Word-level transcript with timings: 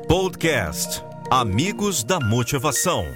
Podcast 0.00 1.02
Amigos 1.30 2.02
da 2.02 2.18
Motivação. 2.18 3.06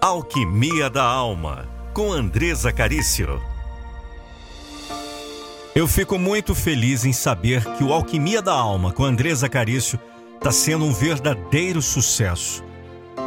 Alquimia 0.00 0.88
da 0.88 1.02
Alma, 1.02 1.68
com 1.92 2.12
Andresa 2.12 2.72
Carício. 2.72 3.40
Eu 5.74 5.86
fico 5.86 6.18
muito 6.18 6.54
feliz 6.54 7.04
em 7.04 7.12
saber 7.12 7.64
que 7.76 7.84
o 7.84 7.92
Alquimia 7.92 8.42
da 8.42 8.52
Alma, 8.52 8.92
com 8.92 9.04
Andresa 9.04 9.48
Carício, 9.48 9.98
está 10.34 10.50
sendo 10.50 10.84
um 10.84 10.92
verdadeiro 10.92 11.80
sucesso. 11.82 12.64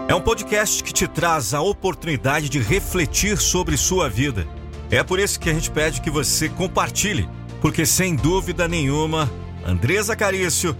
É 0.08 0.16
um 0.16 0.22
podcast 0.22 0.84
que 0.84 0.94
te 0.94 1.08
traz 1.08 1.54
a 1.54 1.62
oportunidade 1.62 2.50
de 2.50 2.60
refletir 2.60 3.38
sobre 3.38 3.78
sua 3.78 4.10
vida. 4.10 4.48
É 4.90 5.04
por 5.04 5.20
isso 5.20 5.40
que 5.40 5.50
a 5.50 5.54
gente 5.54 5.72
pede 5.72 6.02
que 6.02 6.10
você 6.10 6.50
compartilhe, 6.50 7.30
porque 7.62 7.86
sem 7.86 8.16
dúvida 8.16 8.68
nenhuma, 8.68 9.30
Andresa 9.66 10.16
Carício 10.16 10.76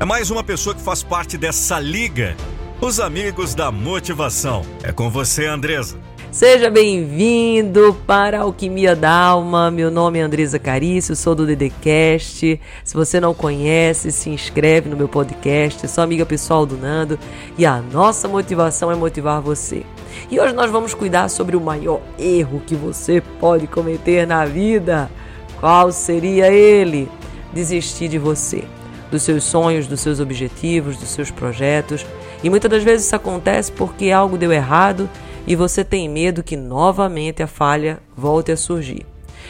é 0.00 0.04
mais 0.06 0.30
uma 0.30 0.42
pessoa 0.42 0.74
que 0.74 0.80
faz 0.80 1.02
parte 1.02 1.36
dessa 1.36 1.78
liga, 1.78 2.34
os 2.80 2.98
amigos 2.98 3.54
da 3.54 3.70
motivação. 3.70 4.62
É 4.82 4.90
com 4.90 5.10
você, 5.10 5.44
Andresa. 5.44 5.98
Seja 6.32 6.70
bem-vindo 6.70 7.94
para 8.06 8.38
a 8.38 8.42
Alquimia 8.44 8.96
da 8.96 9.12
Alma. 9.12 9.70
Meu 9.70 9.90
nome 9.90 10.18
é 10.18 10.22
Andresa 10.22 10.58
Carício, 10.58 11.14
sou 11.14 11.34
do 11.34 11.44
DDCast. 11.44 12.58
Se 12.82 12.94
você 12.94 13.20
não 13.20 13.34
conhece, 13.34 14.10
se 14.10 14.30
inscreve 14.30 14.88
no 14.88 14.96
meu 14.96 15.06
podcast. 15.06 15.86
Sou 15.86 16.02
amiga 16.02 16.24
pessoal 16.24 16.64
do 16.64 16.78
Nando 16.78 17.18
e 17.58 17.66
a 17.66 17.82
nossa 17.82 18.26
motivação 18.26 18.90
é 18.90 18.94
motivar 18.94 19.42
você. 19.42 19.84
E 20.30 20.40
hoje 20.40 20.54
nós 20.54 20.70
vamos 20.70 20.94
cuidar 20.94 21.28
sobre 21.28 21.56
o 21.56 21.60
maior 21.60 22.00
erro 22.18 22.62
que 22.66 22.74
você 22.74 23.22
pode 23.38 23.66
cometer 23.66 24.26
na 24.26 24.46
vida. 24.46 25.10
Qual 25.58 25.92
seria 25.92 26.50
ele? 26.50 27.06
Desistir 27.52 28.08
de 28.08 28.16
você 28.16 28.64
dos 29.10 29.22
seus 29.22 29.44
sonhos, 29.44 29.86
dos 29.86 30.00
seus 30.00 30.20
objetivos, 30.20 30.96
dos 30.96 31.08
seus 31.08 31.30
projetos. 31.30 32.06
E 32.42 32.50
muitas 32.50 32.70
das 32.70 32.82
vezes 32.82 33.06
isso 33.06 33.16
acontece 33.16 33.72
porque 33.72 34.10
algo 34.10 34.38
deu 34.38 34.52
errado 34.52 35.08
e 35.46 35.56
você 35.56 35.84
tem 35.84 36.08
medo 36.08 36.42
que 36.42 36.56
novamente 36.56 37.42
a 37.42 37.46
falha 37.46 37.98
volte 38.16 38.52
a 38.52 38.56
surgir. 38.56 39.06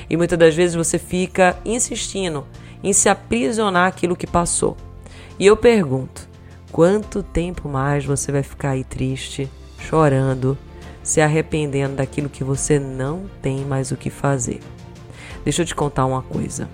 E 0.09 0.17
muitas 0.17 0.39
das 0.39 0.55
vezes 0.55 0.75
você 0.75 0.99
fica 0.99 1.57
insistindo 1.65 2.47
em 2.83 2.93
se 2.93 3.09
aprisionar 3.09 3.87
aquilo 3.87 4.17
que 4.17 4.27
passou. 4.27 4.77
E 5.39 5.47
eu 5.47 5.57
pergunto: 5.57 6.29
quanto 6.73 7.23
tempo 7.23 7.69
mais 7.69 8.05
você 8.05 8.33
vai 8.33 8.43
ficar 8.43 8.71
aí 8.71 8.85
triste, 8.85 9.51
chorando, 9.79 10.57
se 11.03 11.21
arrependendo 11.21 11.97
daquilo 11.97 12.29
que 12.29 12.45
você 12.45 12.79
não 12.79 13.25
tem 13.43 13.65
mais 13.65 13.91
o 13.91 13.97
que 13.97 14.11
fazer? 14.11 14.61
Deixa 15.45 15.63
eu 15.63 15.67
te 15.67 15.75
contar 15.75 16.07
uma 16.07 16.23
coisa. 16.23 16.69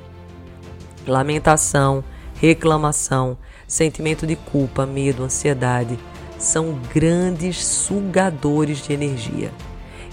Lamentação, 1.07 2.03
reclamação, 2.41 3.37
sentimento 3.67 4.27
de 4.27 4.37
culpa, 4.37 4.87
medo, 4.87 5.25
ansiedade 5.25 5.98
são 6.39 6.79
grandes 6.95 7.65
sugadores 7.65 8.83
de 8.83 8.92
energia. 8.92 9.51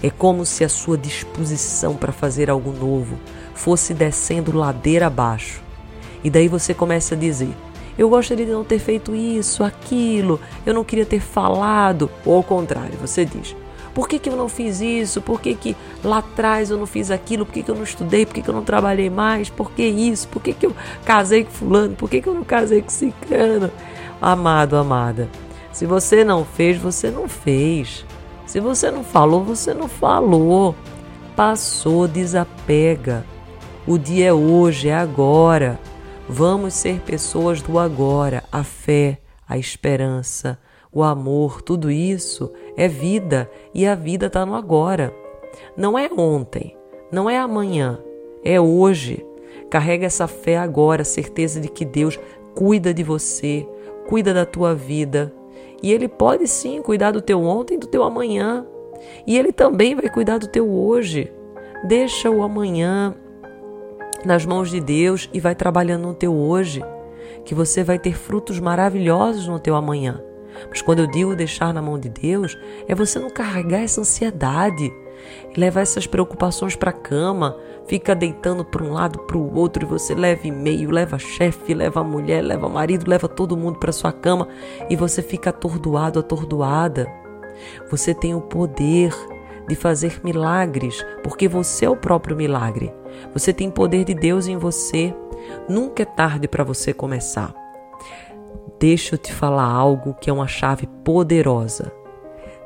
É 0.02 0.10
como 0.10 0.44
se 0.44 0.64
a 0.64 0.68
sua 0.68 0.98
disposição 0.98 1.96
para 1.96 2.12
fazer 2.12 2.50
algo 2.50 2.72
novo 2.72 3.18
fosse 3.54 3.94
descendo 3.94 4.56
ladeira 4.56 5.06
abaixo. 5.06 5.62
E 6.22 6.30
daí 6.30 6.48
você 6.48 6.74
começa 6.74 7.14
a 7.14 7.18
dizer: 7.18 7.54
Eu 7.96 8.08
gostaria 8.08 8.44
de 8.44 8.52
não 8.52 8.64
ter 8.64 8.78
feito 8.78 9.14
isso, 9.14 9.62
aquilo, 9.62 10.40
eu 10.66 10.74
não 10.74 10.84
queria 10.84 11.06
ter 11.06 11.20
falado. 11.20 12.10
Ou 12.24 12.36
ao 12.36 12.42
contrário, 12.42 12.98
você 12.98 13.24
diz: 13.24 13.54
por 13.94 14.08
que, 14.08 14.18
que 14.18 14.28
eu 14.28 14.36
não 14.36 14.48
fiz 14.48 14.80
isso? 14.80 15.22
Por 15.22 15.40
que, 15.40 15.54
que 15.54 15.76
lá 16.02 16.18
atrás 16.18 16.70
eu 16.70 16.76
não 16.76 16.86
fiz 16.86 17.10
aquilo? 17.10 17.46
Por 17.46 17.52
que, 17.52 17.62
que 17.62 17.70
eu 17.70 17.76
não 17.76 17.84
estudei? 17.84 18.26
Por 18.26 18.34
que, 18.34 18.42
que 18.42 18.50
eu 18.50 18.54
não 18.54 18.64
trabalhei 18.64 19.08
mais? 19.08 19.48
Por 19.48 19.70
que 19.70 19.84
isso? 19.84 20.26
Por 20.28 20.42
que, 20.42 20.52
que 20.52 20.66
eu 20.66 20.74
casei 21.04 21.44
com 21.44 21.50
fulano? 21.52 21.94
Por 21.94 22.10
que, 22.10 22.20
que 22.20 22.28
eu 22.28 22.34
não 22.34 22.44
casei 22.44 22.82
com 22.82 22.90
cicano? 22.90 23.70
Amado, 24.20 24.76
amada, 24.76 25.28
se 25.72 25.86
você 25.86 26.24
não 26.24 26.44
fez, 26.44 26.78
você 26.78 27.10
não 27.10 27.28
fez. 27.28 28.04
Se 28.46 28.60
você 28.60 28.90
não 28.90 29.02
falou, 29.02 29.42
você 29.42 29.74
não 29.74 29.88
falou. 29.88 30.74
Passou, 31.34 32.06
desapega. 32.06 33.24
O 33.86 33.98
dia 33.98 34.26
é 34.26 34.32
hoje, 34.32 34.88
é 34.88 34.94
agora. 34.94 35.78
Vamos 36.28 36.74
ser 36.74 37.00
pessoas 37.00 37.60
do 37.60 37.78
agora. 37.78 38.44
A 38.52 38.62
fé, 38.62 39.18
a 39.48 39.58
esperança, 39.58 40.58
o 40.94 41.02
amor, 41.02 41.60
tudo 41.60 41.90
isso 41.90 42.52
é 42.76 42.86
vida 42.86 43.50
e 43.74 43.84
a 43.84 43.96
vida 43.96 44.26
está 44.26 44.46
no 44.46 44.54
agora. 44.54 45.12
Não 45.76 45.98
é 45.98 46.08
ontem, 46.16 46.76
não 47.10 47.28
é 47.28 47.36
amanhã, 47.36 47.98
é 48.44 48.60
hoje. 48.60 49.26
Carrega 49.68 50.06
essa 50.06 50.28
fé 50.28 50.56
agora, 50.56 51.02
certeza 51.02 51.60
de 51.60 51.68
que 51.68 51.84
Deus 51.84 52.18
cuida 52.54 52.94
de 52.94 53.02
você, 53.02 53.66
cuida 54.08 54.32
da 54.32 54.46
tua 54.46 54.74
vida. 54.74 55.34
E 55.82 55.92
Ele 55.92 56.06
pode 56.06 56.46
sim 56.46 56.80
cuidar 56.80 57.10
do 57.10 57.20
teu 57.20 57.42
ontem 57.42 57.74
e 57.74 57.78
do 57.78 57.88
teu 57.88 58.04
amanhã. 58.04 58.64
E 59.26 59.36
Ele 59.36 59.52
também 59.52 59.96
vai 59.96 60.08
cuidar 60.08 60.38
do 60.38 60.46
teu 60.46 60.70
hoje. 60.70 61.32
Deixa 61.88 62.30
o 62.30 62.42
amanhã 62.42 63.14
nas 64.24 64.46
mãos 64.46 64.70
de 64.70 64.80
Deus 64.80 65.28
e 65.32 65.40
vai 65.40 65.54
trabalhando 65.54 66.06
no 66.06 66.14
teu 66.14 66.32
hoje, 66.32 66.82
que 67.44 67.54
você 67.54 67.82
vai 67.82 67.98
ter 67.98 68.16
frutos 68.16 68.58
maravilhosos 68.60 69.48
no 69.48 69.58
teu 69.58 69.74
amanhã. 69.74 70.22
Mas 70.68 70.82
quando 70.82 71.00
eu 71.00 71.06
digo 71.06 71.34
deixar 71.34 71.72
na 71.72 71.82
mão 71.82 71.98
de 71.98 72.08
Deus, 72.08 72.56
é 72.88 72.94
você 72.94 73.18
não 73.18 73.30
carregar 73.30 73.80
essa 73.80 74.00
ansiedade, 74.00 74.92
levar 75.56 75.80
essas 75.80 76.06
preocupações 76.06 76.76
para 76.76 76.90
a 76.90 76.94
cama, 76.94 77.56
fica 77.86 78.14
deitando 78.14 78.64
para 78.64 78.82
um 78.82 78.92
lado, 78.92 79.20
para 79.20 79.36
o 79.36 79.54
outro, 79.56 79.84
e 79.84 79.86
você 79.86 80.14
leva 80.14 80.46
e-mail, 80.46 80.90
leva 80.90 81.18
chefe, 81.18 81.74
leva 81.74 82.02
mulher, 82.02 82.42
leva 82.42 82.68
marido, 82.68 83.08
leva 83.08 83.28
todo 83.28 83.56
mundo 83.56 83.78
para 83.78 83.92
sua 83.92 84.12
cama 84.12 84.48
e 84.88 84.96
você 84.96 85.22
fica 85.22 85.50
atordoado, 85.50 86.18
atordoada. 86.18 87.10
Você 87.90 88.14
tem 88.14 88.34
o 88.34 88.40
poder 88.40 89.14
de 89.68 89.74
fazer 89.74 90.20
milagres, 90.22 91.04
porque 91.22 91.48
você 91.48 91.86
é 91.86 91.90
o 91.90 91.96
próprio 91.96 92.36
milagre. 92.36 92.92
Você 93.32 93.52
tem 93.52 93.70
poder 93.70 94.04
de 94.04 94.14
Deus 94.14 94.46
em 94.46 94.56
você. 94.56 95.14
Nunca 95.68 96.02
é 96.02 96.06
tarde 96.06 96.48
para 96.48 96.64
você 96.64 96.92
começar. 96.92 97.63
Deixa 98.86 99.14
eu 99.14 99.18
te 99.18 99.32
falar 99.32 99.64
algo 99.64 100.12
que 100.12 100.28
é 100.28 100.32
uma 100.32 100.46
chave 100.46 100.86
poderosa. 101.02 101.90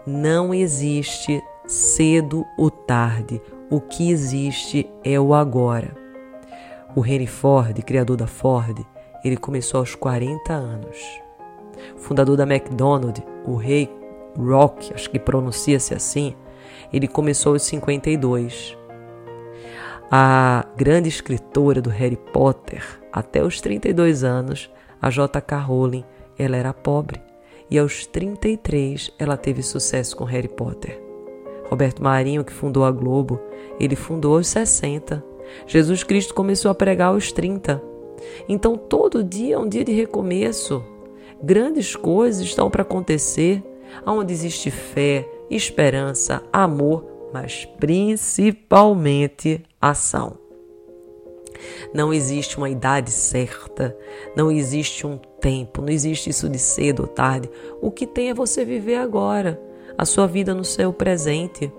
Não 0.04 0.52
existe 0.52 1.40
cedo 1.64 2.44
ou 2.58 2.72
tarde. 2.72 3.40
O 3.70 3.80
que 3.80 4.10
existe 4.10 4.90
é 5.04 5.20
o 5.20 5.32
agora. 5.32 5.96
O 6.96 7.06
Henry 7.06 7.28
Ford, 7.28 7.80
criador 7.84 8.16
da 8.16 8.26
Ford, 8.26 8.84
ele 9.24 9.36
começou 9.36 9.78
aos 9.78 9.94
40 9.94 10.52
anos. 10.52 10.98
fundador 11.96 12.36
da 12.36 12.42
McDonald's, 12.42 13.22
o 13.46 13.54
rei 13.54 13.88
Rock, 14.36 14.92
acho 14.92 15.08
que 15.08 15.20
pronuncia-se 15.20 15.94
assim, 15.94 16.34
ele 16.92 17.06
começou 17.06 17.52
aos 17.52 17.62
52. 17.62 18.76
A 20.10 20.66
grande 20.76 21.08
escritora 21.08 21.80
do 21.80 21.90
Harry 21.90 22.18
Potter, 22.32 22.82
até 23.12 23.40
os 23.40 23.60
32 23.60 24.24
anos, 24.24 24.68
a 25.00 25.10
J.K. 25.10 25.58
Rowling, 25.58 26.04
ela 26.38 26.56
era 26.56 26.72
pobre 26.72 27.20
e 27.70 27.78
aos 27.78 28.06
33 28.06 29.12
ela 29.18 29.36
teve 29.36 29.62
sucesso 29.62 30.16
com 30.16 30.24
Harry 30.24 30.48
Potter. 30.48 31.00
Roberto 31.68 32.02
Marinho, 32.02 32.44
que 32.44 32.52
fundou 32.52 32.84
a 32.84 32.90
Globo, 32.90 33.38
ele 33.78 33.94
fundou 33.94 34.36
aos 34.36 34.48
60. 34.48 35.22
Jesus 35.66 36.02
Cristo 36.02 36.34
começou 36.34 36.70
a 36.70 36.74
pregar 36.74 37.08
aos 37.08 37.30
30. 37.30 37.82
Então 38.48 38.76
todo 38.76 39.22
dia 39.22 39.56
é 39.56 39.58
um 39.58 39.68
dia 39.68 39.84
de 39.84 39.92
recomeço. 39.92 40.82
Grandes 41.42 41.94
coisas 41.94 42.42
estão 42.42 42.70
para 42.70 42.82
acontecer, 42.82 43.62
onde 44.06 44.32
existe 44.32 44.70
fé, 44.70 45.28
esperança, 45.50 46.42
amor, 46.52 47.04
mas 47.32 47.64
principalmente 47.78 49.62
ação. 49.80 50.47
Não 51.92 52.12
existe 52.12 52.56
uma 52.56 52.68
idade 52.68 53.10
certa, 53.10 53.96
não 54.36 54.50
existe 54.50 55.06
um 55.06 55.18
tempo, 55.40 55.82
não 55.82 55.88
existe 55.88 56.30
isso 56.30 56.48
de 56.48 56.58
cedo 56.58 57.00
ou 57.00 57.08
tarde. 57.08 57.50
O 57.80 57.90
que 57.90 58.06
tem 58.06 58.30
é 58.30 58.34
você 58.34 58.64
viver 58.64 58.96
agora, 58.96 59.60
a 59.96 60.04
sua 60.04 60.26
vida 60.26 60.54
no 60.54 60.64
seu 60.64 60.92
presente. 60.92 61.72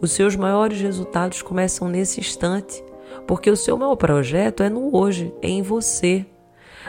Os 0.00 0.12
seus 0.12 0.36
maiores 0.36 0.80
resultados 0.80 1.42
começam 1.42 1.88
nesse 1.88 2.20
instante, 2.20 2.84
porque 3.26 3.50
o 3.50 3.56
seu 3.56 3.76
maior 3.76 3.96
projeto 3.96 4.62
é 4.62 4.68
no 4.68 4.94
hoje, 4.96 5.34
é 5.42 5.48
em 5.48 5.62
você. 5.62 6.24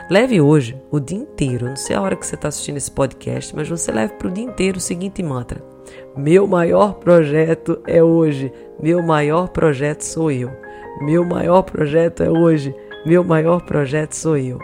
Leve 0.09 0.39
hoje, 0.39 0.79
o 0.91 0.99
dia 0.99 1.17
inteiro, 1.17 1.67
não 1.67 1.75
sei 1.75 1.95
a 1.95 2.01
hora 2.01 2.15
que 2.15 2.25
você 2.25 2.35
está 2.35 2.47
assistindo 2.47 2.77
esse 2.77 2.91
podcast, 2.91 3.55
mas 3.55 3.67
você 3.67 3.91
leve 3.91 4.13
para 4.13 4.27
o 4.27 4.31
dia 4.31 4.43
inteiro 4.43 4.77
o 4.77 4.81
seguinte 4.81 5.21
mantra: 5.21 5.61
Meu 6.15 6.47
maior 6.47 6.93
projeto 6.95 7.81
é 7.85 8.01
hoje, 8.03 8.51
meu 8.81 9.03
maior 9.03 9.49
projeto 9.49 10.01
sou 10.01 10.31
eu. 10.31 10.51
Meu 11.01 11.23
maior 11.23 11.61
projeto 11.61 12.23
é 12.23 12.29
hoje. 12.29 12.75
Meu 13.05 13.23
maior 13.23 13.61
projeto 13.61 14.13
sou 14.13 14.37
eu. 14.37 14.59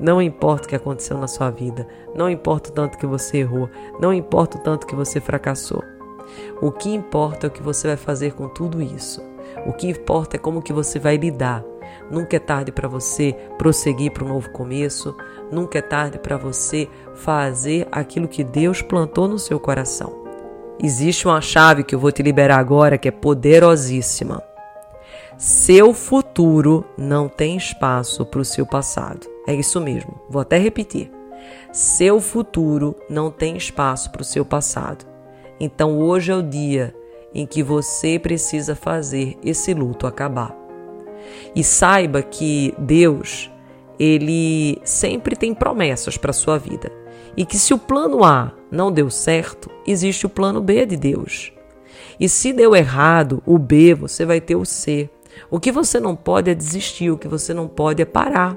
Não 0.00 0.22
importa 0.22 0.64
o 0.64 0.68
que 0.68 0.76
aconteceu 0.76 1.18
na 1.18 1.26
sua 1.26 1.50
vida, 1.50 1.86
não 2.14 2.30
importa 2.30 2.70
o 2.70 2.72
tanto 2.72 2.96
que 2.96 3.06
você 3.06 3.38
errou, 3.38 3.68
não 4.00 4.12
importa 4.12 4.56
o 4.56 4.60
tanto 4.60 4.86
que 4.86 4.94
você 4.94 5.20
fracassou. 5.20 5.82
O 6.62 6.70
que 6.72 6.88
importa 6.92 7.46
é 7.46 7.48
o 7.48 7.50
que 7.50 7.62
você 7.62 7.88
vai 7.88 7.96
fazer 7.96 8.32
com 8.32 8.48
tudo 8.48 8.80
isso. 8.80 9.22
O 9.66 9.72
que 9.72 9.88
importa 9.88 10.36
é 10.36 10.38
como 10.38 10.62
que 10.62 10.72
você 10.72 10.98
vai 10.98 11.16
lidar, 11.16 11.62
nunca 12.10 12.36
é 12.36 12.40
tarde 12.40 12.72
para 12.72 12.88
você 12.88 13.36
prosseguir 13.58 14.12
para 14.12 14.24
um 14.24 14.28
novo 14.28 14.50
começo, 14.50 15.14
nunca 15.52 15.78
é 15.78 15.82
tarde 15.82 16.18
para 16.18 16.36
você 16.36 16.88
fazer 17.14 17.86
aquilo 17.92 18.28
que 18.28 18.42
Deus 18.42 18.80
plantou 18.80 19.28
no 19.28 19.38
seu 19.38 19.60
coração. 19.60 20.24
Existe 20.82 21.26
uma 21.26 21.40
chave 21.40 21.84
que 21.84 21.94
eu 21.94 21.98
vou 21.98 22.10
te 22.10 22.22
liberar 22.22 22.58
agora 22.58 22.98
que 22.98 23.08
é 23.08 23.12
poderosíssima. 23.12 24.53
Seu 25.36 25.92
futuro 25.92 26.84
não 26.96 27.28
tem 27.28 27.56
espaço 27.56 28.24
para 28.24 28.40
o 28.40 28.44
seu 28.44 28.64
passado. 28.64 29.26
É 29.46 29.54
isso 29.54 29.80
mesmo, 29.80 30.20
vou 30.30 30.40
até 30.40 30.56
repetir. 30.58 31.10
Seu 31.72 32.20
futuro 32.20 32.94
não 33.10 33.30
tem 33.30 33.56
espaço 33.56 34.10
para 34.12 34.22
o 34.22 34.24
seu 34.24 34.44
passado. 34.44 35.04
Então 35.58 35.98
hoje 35.98 36.30
é 36.30 36.36
o 36.36 36.42
dia 36.42 36.94
em 37.34 37.44
que 37.46 37.62
você 37.62 38.16
precisa 38.18 38.76
fazer 38.76 39.36
esse 39.44 39.74
luto 39.74 40.06
acabar. 40.06 40.56
E 41.54 41.64
saiba 41.64 42.22
que 42.22 42.72
Deus, 42.78 43.50
ele 43.98 44.80
sempre 44.84 45.34
tem 45.34 45.52
promessas 45.52 46.16
para 46.16 46.32
sua 46.32 46.58
vida. 46.58 46.92
E 47.36 47.44
que 47.44 47.58
se 47.58 47.74
o 47.74 47.78
plano 47.78 48.22
A 48.22 48.52
não 48.70 48.92
deu 48.92 49.10
certo, 49.10 49.68
existe 49.84 50.26
o 50.26 50.30
plano 50.30 50.60
B 50.60 50.86
de 50.86 50.96
Deus. 50.96 51.52
E 52.20 52.28
se 52.28 52.52
deu 52.52 52.76
errado, 52.76 53.42
o 53.44 53.58
B, 53.58 53.94
você 53.94 54.24
vai 54.24 54.40
ter 54.40 54.54
o 54.54 54.64
C. 54.64 55.10
O 55.50 55.60
que 55.60 55.72
você 55.72 56.00
não 56.00 56.16
pode 56.16 56.50
é 56.50 56.54
desistir, 56.54 57.10
o 57.10 57.18
que 57.18 57.28
você 57.28 57.52
não 57.54 57.68
pode 57.68 58.02
é 58.02 58.04
parar. 58.04 58.56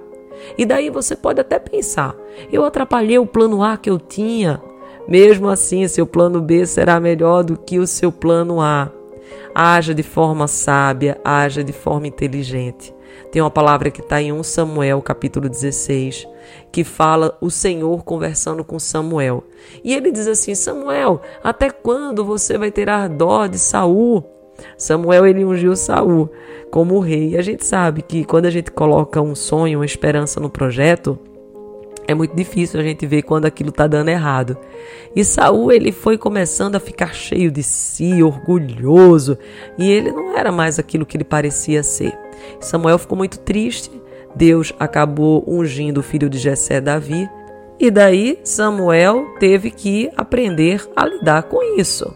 E 0.57 0.65
daí 0.65 0.89
você 0.89 1.15
pode 1.15 1.41
até 1.41 1.59
pensar: 1.59 2.15
eu 2.51 2.63
atrapalhei 2.65 3.17
o 3.17 3.25
plano 3.25 3.63
A 3.63 3.77
que 3.77 3.89
eu 3.89 3.99
tinha. 3.99 4.61
Mesmo 5.07 5.47
assim, 5.47 5.87
seu 5.87 6.05
plano 6.05 6.41
B 6.41 6.65
será 6.65 6.99
melhor 6.99 7.43
do 7.43 7.57
que 7.57 7.79
o 7.79 7.87
seu 7.87 8.11
plano 8.11 8.59
A. 8.59 8.91
Haja 9.55 9.93
de 9.93 10.03
forma 10.03 10.47
sábia, 10.47 11.19
haja 11.23 11.63
de 11.63 11.73
forma 11.73 12.07
inteligente. 12.07 12.93
Tem 13.31 13.41
uma 13.41 13.49
palavra 13.49 13.89
que 13.89 14.01
está 14.01 14.21
em 14.21 14.31
1 14.31 14.43
Samuel, 14.43 15.01
capítulo 15.01 15.49
16, 15.49 16.27
que 16.71 16.83
fala 16.83 17.37
o 17.41 17.49
Senhor 17.49 18.03
conversando 18.03 18.63
com 18.63 18.79
Samuel. 18.79 19.43
E 19.83 19.93
ele 19.93 20.11
diz 20.11 20.27
assim: 20.27 20.53
Samuel, 20.55 21.21
até 21.43 21.69
quando 21.69 22.23
você 22.23 22.57
vai 22.57 22.71
ter 22.71 22.89
ardor 22.89 23.49
de 23.49 23.57
Saul? 23.57 24.36
Samuel 24.77 25.25
ele 25.25 25.45
ungiu 25.45 25.75
Saul 25.75 26.29
como 26.69 26.99
rei. 26.99 27.29
E 27.29 27.37
a 27.37 27.41
gente 27.41 27.65
sabe 27.65 28.01
que 28.01 28.23
quando 28.25 28.45
a 28.45 28.51
gente 28.51 28.71
coloca 28.71 29.21
um 29.21 29.35
sonho, 29.35 29.79
uma 29.79 29.85
esperança 29.85 30.39
no 30.39 30.49
projeto, 30.49 31.17
é 32.07 32.13
muito 32.13 32.35
difícil 32.35 32.79
a 32.79 32.83
gente 32.83 33.05
ver 33.05 33.23
quando 33.23 33.45
aquilo 33.45 33.69
está 33.69 33.85
dando 33.85 34.09
errado. 34.09 34.57
E 35.15 35.23
Saul 35.25 35.71
ele 35.71 35.91
foi 35.91 36.17
começando 36.17 36.75
a 36.75 36.79
ficar 36.79 37.13
cheio 37.13 37.51
de 37.51 37.61
si, 37.61 38.23
orgulhoso, 38.23 39.37
e 39.77 39.91
ele 39.91 40.11
não 40.11 40.37
era 40.37 40.51
mais 40.51 40.79
aquilo 40.79 41.05
que 41.05 41.17
ele 41.17 41.25
parecia 41.25 41.83
ser. 41.83 42.17
Samuel 42.59 42.97
ficou 42.97 43.17
muito 43.17 43.39
triste. 43.39 43.91
Deus 44.35 44.71
acabou 44.79 45.43
ungindo 45.47 45.99
o 45.99 46.03
filho 46.03 46.29
de 46.29 46.37
Jessé, 46.37 46.79
Davi, 46.79 47.27
e 47.79 47.89
daí 47.89 48.39
Samuel 48.43 49.35
teve 49.39 49.71
que 49.71 50.09
aprender 50.15 50.87
a 50.95 51.05
lidar 51.05 51.43
com 51.43 51.61
isso. 51.79 52.13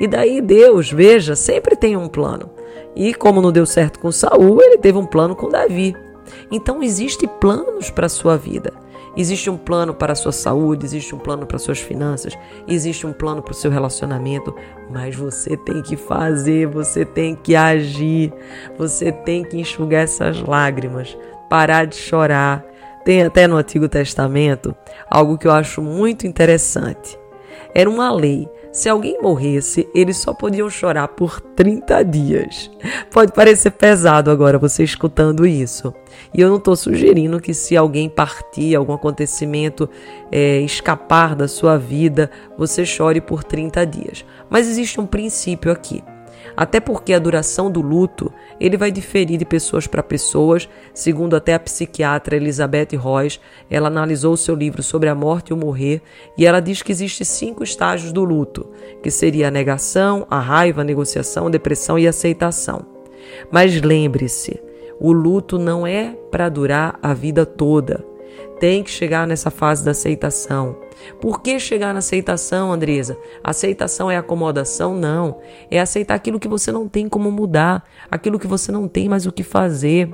E 0.00 0.06
daí 0.06 0.40
Deus, 0.40 0.90
veja, 0.90 1.34
sempre 1.34 1.76
tem 1.76 1.96
um 1.96 2.08
plano. 2.08 2.50
E 2.94 3.14
como 3.14 3.40
não 3.40 3.52
deu 3.52 3.66
certo 3.66 3.98
com 3.98 4.10
Saul, 4.10 4.60
ele 4.62 4.78
teve 4.78 4.98
um 4.98 5.06
plano 5.06 5.34
com 5.34 5.48
Davi. 5.48 5.94
Então 6.50 6.82
existem 6.82 7.28
planos 7.40 7.90
para 7.90 8.06
a 8.06 8.10
sua 8.10 8.36
vida. 8.36 8.72
Existe 9.16 9.50
um 9.50 9.56
plano 9.56 9.94
para 9.94 10.12
a 10.12 10.16
sua 10.16 10.30
saúde, 10.30 10.86
existe 10.86 11.12
um 11.12 11.18
plano 11.18 11.44
para 11.44 11.58
suas 11.58 11.80
finanças, 11.80 12.38
existe 12.68 13.04
um 13.04 13.12
plano 13.12 13.42
para 13.42 13.50
o 13.50 13.54
seu 13.54 13.68
relacionamento, 13.68 14.54
mas 14.90 15.16
você 15.16 15.56
tem 15.56 15.82
que 15.82 15.96
fazer, 15.96 16.68
você 16.68 17.04
tem 17.04 17.34
que 17.34 17.56
agir, 17.56 18.32
você 18.76 19.10
tem 19.10 19.42
que 19.42 19.56
enxugar 19.56 20.04
essas 20.04 20.40
lágrimas, 20.40 21.18
parar 21.50 21.84
de 21.84 21.96
chorar. 21.96 22.64
Tem 23.04 23.22
até 23.22 23.48
no 23.48 23.56
Antigo 23.56 23.88
Testamento 23.88 24.74
algo 25.10 25.38
que 25.38 25.48
eu 25.48 25.52
acho 25.52 25.82
muito 25.82 26.26
interessante. 26.26 27.18
Era 27.74 27.88
uma 27.88 28.12
lei 28.12 28.48
se 28.70 28.88
alguém 28.88 29.20
morresse, 29.20 29.88
eles 29.94 30.18
só 30.18 30.32
podiam 30.32 30.68
chorar 30.68 31.08
por 31.08 31.40
30 31.40 32.04
dias. 32.04 32.70
Pode 33.10 33.32
parecer 33.32 33.70
pesado 33.72 34.30
agora 34.30 34.58
você 34.58 34.84
escutando 34.84 35.46
isso. 35.46 35.92
E 36.34 36.40
eu 36.40 36.48
não 36.48 36.58
estou 36.58 36.76
sugerindo 36.76 37.40
que 37.40 37.54
se 37.54 37.76
alguém 37.76 38.08
partir, 38.08 38.76
algum 38.76 38.92
acontecimento 38.92 39.88
é, 40.30 40.60
escapar 40.60 41.34
da 41.34 41.48
sua 41.48 41.78
vida, 41.78 42.30
você 42.56 42.84
chore 42.84 43.20
por 43.20 43.42
30 43.42 43.86
dias. 43.86 44.24
Mas 44.50 44.68
existe 44.68 45.00
um 45.00 45.06
princípio 45.06 45.72
aqui. 45.72 46.04
Até 46.58 46.80
porque 46.80 47.12
a 47.12 47.20
duração 47.20 47.70
do 47.70 47.80
luto 47.80 48.32
ele 48.58 48.76
vai 48.76 48.90
diferir 48.90 49.38
de 49.38 49.44
pessoas 49.44 49.86
para 49.86 50.02
pessoas, 50.02 50.68
segundo 50.92 51.36
até 51.36 51.54
a 51.54 51.60
psiquiatra 51.60 52.34
Elizabeth 52.34 52.96
Royce, 52.96 53.38
ela 53.70 53.86
analisou 53.86 54.32
o 54.32 54.36
seu 54.36 54.56
livro 54.56 54.82
sobre 54.82 55.08
a 55.08 55.14
morte 55.14 55.50
e 55.50 55.52
o 55.52 55.56
morrer 55.56 56.02
e 56.36 56.44
ela 56.44 56.58
diz 56.58 56.82
que 56.82 56.90
existe 56.90 57.24
cinco 57.24 57.62
estágios 57.62 58.10
do 58.10 58.24
luto, 58.24 58.68
que 59.00 59.08
seria 59.08 59.46
a 59.46 59.52
negação, 59.52 60.26
a 60.28 60.40
raiva, 60.40 60.80
a 60.80 60.84
negociação, 60.84 61.46
a 61.46 61.50
depressão 61.50 61.96
e 61.96 62.08
a 62.08 62.10
aceitação. 62.10 62.84
Mas 63.52 63.80
lembre-se, 63.80 64.60
o 64.98 65.12
luto 65.12 65.60
não 65.60 65.86
é 65.86 66.16
para 66.28 66.48
durar 66.48 66.98
a 67.00 67.14
vida 67.14 67.46
toda. 67.46 68.04
Tem 68.58 68.82
que 68.82 68.90
chegar 68.90 69.28
nessa 69.28 69.48
fase 69.48 69.84
da 69.84 69.92
aceitação. 69.92 70.87
Por 71.20 71.40
que 71.40 71.58
chegar 71.58 71.92
na 71.92 71.98
aceitação, 71.98 72.72
Andresa? 72.72 73.18
Aceitação 73.42 74.10
é 74.10 74.16
acomodação? 74.16 74.94
Não. 74.94 75.38
É 75.70 75.80
aceitar 75.80 76.14
aquilo 76.14 76.40
que 76.40 76.48
você 76.48 76.70
não 76.70 76.88
tem 76.88 77.08
como 77.08 77.30
mudar, 77.30 77.84
aquilo 78.10 78.38
que 78.38 78.46
você 78.46 78.70
não 78.70 78.88
tem 78.88 79.08
mais 79.08 79.26
o 79.26 79.32
que 79.32 79.42
fazer. 79.42 80.10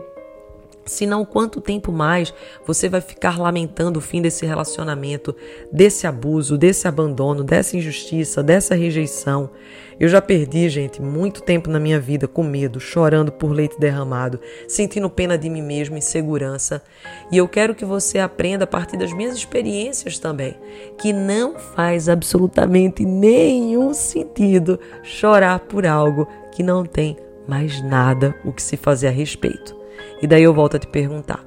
Senão, 0.84 1.25
quanto 1.25 1.60
tempo 1.60 1.90
mais 1.90 2.32
você 2.66 2.88
vai 2.88 3.00
ficar 3.00 3.38
lamentando 3.38 3.98
o 3.98 4.02
fim 4.02 4.20
desse 4.20 4.44
relacionamento, 4.44 5.34
desse 5.72 6.06
abuso, 6.06 6.58
desse 6.58 6.86
abandono, 6.86 7.42
dessa 7.42 7.76
injustiça, 7.76 8.42
dessa 8.42 8.75
rejeição? 8.75 9.50
Eu 9.98 10.08
já 10.08 10.20
perdi, 10.20 10.69
gente, 10.69 11.00
muito 11.00 11.40
tempo 11.40 11.70
na 11.70 11.78
minha 11.78 12.00
vida 12.00 12.26
com 12.26 12.42
medo, 12.42 12.81
chorando 12.81 13.31
por 13.31 13.52
leite 13.52 13.78
derramado, 13.78 14.40
sentindo 14.66 15.08
pena 15.08 15.38
de 15.38 15.48
mim 15.48 15.62
mesmo, 15.62 15.96
insegurança. 15.96 16.82
E 17.30 17.38
eu 17.38 17.48
quero 17.48 17.75
que 17.75 17.84
você 17.84 18.19
aprenda 18.19 18.64
a 18.64 18.66
partir 18.66 18.96
das 18.96 19.12
minhas 19.12 19.37
experiências 19.37 20.19
também, 20.19 20.56
que 20.98 21.12
não 21.12 21.58
faz 21.58 22.08
absolutamente 22.08 23.04
nenhum 23.04 23.94
sentido 23.94 24.78
chorar 25.02 25.60
por 25.60 25.87
algo 25.87 26.26
que 26.50 26.62
não 26.62 26.84
tem 26.84 27.16
mais 27.46 27.82
nada 27.82 28.34
o 28.44 28.52
que 28.52 28.62
se 28.62 28.76
fazer 28.76 29.08
a 29.08 29.12
respeito. 29.12 29.83
E 30.25 30.26
daí 30.26 30.43
eu 30.43 30.55
volto 30.55 30.76
a 30.76 30.79
te 30.79 30.87
perguntar: 30.87 31.44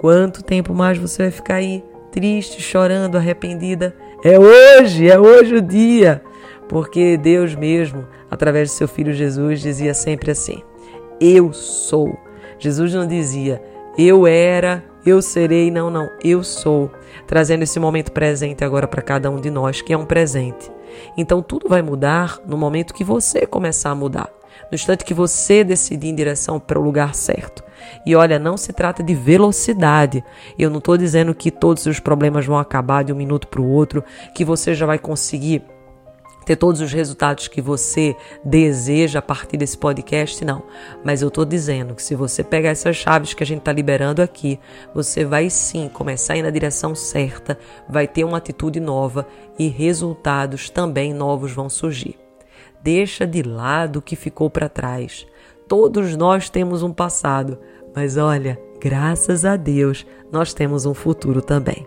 quanto 0.00 0.42
tempo 0.42 0.74
mais 0.74 0.98
você 0.98 1.22
vai 1.22 1.30
ficar 1.30 1.54
aí, 1.54 1.84
triste, 2.10 2.60
chorando, 2.60 3.14
arrependida? 3.14 3.94
É 4.24 4.36
hoje, 4.36 5.08
é 5.08 5.16
hoje 5.16 5.54
o 5.54 5.62
dia. 5.62 6.20
Porque 6.68 7.16
Deus 7.16 7.54
mesmo, 7.54 8.04
através 8.28 8.70
de 8.70 8.74
seu 8.74 8.88
filho 8.88 9.12
Jesus, 9.12 9.60
dizia 9.60 9.94
sempre 9.94 10.32
assim: 10.32 10.60
Eu 11.20 11.52
sou. 11.52 12.18
Jesus 12.58 12.92
não 12.92 13.06
dizia 13.06 13.62
eu 13.98 14.26
era, 14.26 14.84
eu 15.06 15.22
serei, 15.22 15.70
não, 15.70 15.88
não, 15.88 16.10
eu 16.22 16.44
sou. 16.44 16.90
Trazendo 17.26 17.62
esse 17.62 17.80
momento 17.80 18.12
presente 18.12 18.62
agora 18.62 18.86
para 18.86 19.00
cada 19.00 19.30
um 19.30 19.40
de 19.40 19.50
nós, 19.50 19.80
que 19.80 19.90
é 19.90 19.96
um 19.96 20.04
presente. 20.04 20.70
Então 21.16 21.40
tudo 21.40 21.66
vai 21.66 21.80
mudar 21.80 22.38
no 22.46 22.58
momento 22.58 22.92
que 22.92 23.02
você 23.02 23.46
começar 23.46 23.90
a 23.90 23.94
mudar. 23.94 24.30
No 24.70 24.74
instante 24.74 25.04
que 25.04 25.14
você 25.14 25.62
decidir 25.62 26.08
em 26.08 26.14
direção 26.14 26.58
para 26.58 26.78
o 26.78 26.82
lugar 26.82 27.14
certo. 27.14 27.62
E 28.04 28.16
olha, 28.16 28.38
não 28.38 28.56
se 28.56 28.72
trata 28.72 29.02
de 29.02 29.14
velocidade. 29.14 30.24
Eu 30.58 30.70
não 30.70 30.78
estou 30.78 30.96
dizendo 30.96 31.34
que 31.34 31.50
todos 31.50 31.86
os 31.86 32.00
problemas 32.00 32.46
vão 32.46 32.58
acabar 32.58 33.04
de 33.04 33.12
um 33.12 33.16
minuto 33.16 33.48
para 33.48 33.60
o 33.60 33.68
outro, 33.68 34.02
que 34.34 34.44
você 34.44 34.74
já 34.74 34.86
vai 34.86 34.98
conseguir 34.98 35.62
ter 36.46 36.54
todos 36.54 36.80
os 36.80 36.92
resultados 36.92 37.48
que 37.48 37.60
você 37.60 38.16
deseja 38.44 39.18
a 39.18 39.22
partir 39.22 39.56
desse 39.56 39.76
podcast, 39.76 40.44
não. 40.44 40.62
Mas 41.04 41.20
eu 41.20 41.28
estou 41.28 41.44
dizendo 41.44 41.94
que 41.94 42.02
se 42.02 42.14
você 42.14 42.44
pegar 42.44 42.70
essas 42.70 42.96
chaves 42.96 43.34
que 43.34 43.42
a 43.42 43.46
gente 43.46 43.58
está 43.58 43.72
liberando 43.72 44.22
aqui, 44.22 44.58
você 44.94 45.24
vai 45.24 45.50
sim 45.50 45.90
começar 45.92 46.34
a 46.34 46.36
ir 46.36 46.42
na 46.42 46.50
direção 46.50 46.94
certa, 46.94 47.58
vai 47.88 48.06
ter 48.06 48.22
uma 48.22 48.38
atitude 48.38 48.78
nova 48.78 49.26
e 49.58 49.66
resultados 49.66 50.70
também 50.70 51.12
novos 51.12 51.50
vão 51.50 51.68
surgir. 51.68 52.25
Deixa 52.86 53.26
de 53.26 53.42
lado 53.42 53.98
o 53.98 54.02
que 54.02 54.14
ficou 54.14 54.48
para 54.48 54.68
trás. 54.68 55.26
Todos 55.66 56.16
nós 56.16 56.48
temos 56.48 56.84
um 56.84 56.92
passado, 56.92 57.58
mas 57.92 58.16
olha, 58.16 58.56
graças 58.80 59.44
a 59.44 59.56
Deus, 59.56 60.06
nós 60.30 60.54
temos 60.54 60.86
um 60.86 60.94
futuro 60.94 61.42
também. 61.42 61.84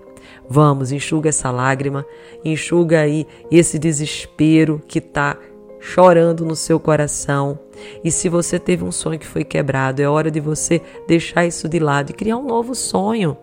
Vamos, 0.49 0.91
enxuga 0.91 1.29
essa 1.29 1.51
lágrima, 1.51 2.05
enxuga 2.43 2.99
aí 2.99 3.25
esse 3.49 3.79
desespero 3.79 4.81
que 4.89 4.99
está 4.99 5.37
chorando 5.79 6.43
no 6.43 6.53
seu 6.53 6.77
coração. 6.81 7.57
E 8.03 8.11
se 8.11 8.27
você 8.27 8.59
teve 8.59 8.83
um 8.83 8.91
sonho 8.91 9.17
que 9.19 9.25
foi 9.25 9.45
quebrado, 9.45 10.01
é 10.01 10.09
hora 10.09 10.29
de 10.29 10.41
você 10.41 10.81
deixar 11.07 11.45
isso 11.45 11.69
de 11.69 11.79
lado 11.79 12.09
e 12.09 12.13
criar 12.13 12.35
um 12.35 12.45
novo 12.45 12.75
sonho. 12.75 13.37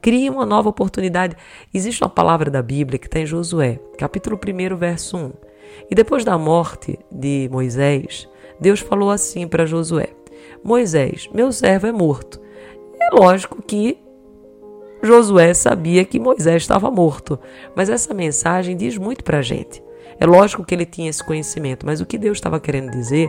Crie 0.00 0.30
uma 0.30 0.46
nova 0.46 0.70
oportunidade. 0.70 1.36
Existe 1.74 2.02
uma 2.02 2.08
palavra 2.08 2.50
da 2.50 2.62
Bíblia 2.62 2.98
que 2.98 3.06
está 3.06 3.20
em 3.20 3.26
Josué, 3.26 3.78
capítulo 3.98 4.40
1, 4.42 4.76
verso 4.76 5.18
1. 5.18 5.51
E 5.90 5.94
depois 5.94 6.24
da 6.24 6.38
morte 6.38 6.98
de 7.10 7.48
Moisés, 7.50 8.28
Deus 8.60 8.80
falou 8.80 9.10
assim 9.10 9.46
para 9.46 9.66
Josué: 9.66 10.10
Moisés, 10.62 11.28
meu 11.34 11.52
servo 11.52 11.86
é 11.86 11.92
morto, 11.92 12.40
É 13.00 13.14
lógico 13.14 13.60
que 13.62 13.98
Josué 15.02 15.52
sabia 15.52 16.04
que 16.04 16.20
Moisés 16.20 16.62
estava 16.62 16.90
morto, 16.90 17.38
mas 17.74 17.90
essa 17.90 18.14
mensagem 18.14 18.76
diz 18.76 18.96
muito 18.96 19.24
para 19.24 19.38
a 19.38 19.42
gente. 19.42 19.82
É 20.20 20.24
lógico 20.24 20.64
que 20.64 20.72
ele 20.72 20.86
tinha 20.86 21.10
esse 21.10 21.24
conhecimento, 21.24 21.84
mas 21.84 22.00
o 22.00 22.06
que 22.06 22.16
Deus 22.16 22.38
estava 22.38 22.60
querendo 22.60 22.92
dizer 22.92 23.28